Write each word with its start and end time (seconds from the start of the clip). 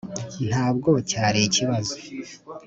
ntabwo 0.47 0.89
cyari 1.09 1.39
ikibazo. 1.47 1.95